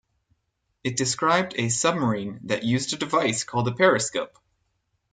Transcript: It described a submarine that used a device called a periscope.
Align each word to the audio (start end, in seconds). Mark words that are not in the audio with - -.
It 0.83 0.97
described 0.97 1.53
a 1.57 1.69
submarine 1.69 2.39
that 2.45 2.63
used 2.63 2.91
a 2.91 2.97
device 2.97 3.43
called 3.43 3.67
a 3.67 3.71
periscope. 3.73 4.35